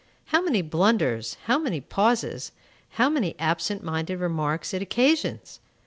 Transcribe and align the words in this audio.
How 0.33 0.41
many 0.41 0.63
blunders, 0.63 1.37
how 1.43 1.59
many 1.59 1.79
pauses, 1.79 2.53
how 2.93 3.07
many 3.07 3.35
absent 3.37 3.83
minded 3.83 4.19
remarks 4.19 4.73
it 4.73 4.81
occasions! 4.81 5.59